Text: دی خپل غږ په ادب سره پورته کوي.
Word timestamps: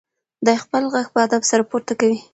دی 0.45 0.55
خپل 0.63 0.83
غږ 0.93 1.07
په 1.13 1.19
ادب 1.25 1.41
سره 1.51 1.63
پورته 1.69 1.93
کوي. 1.99 2.19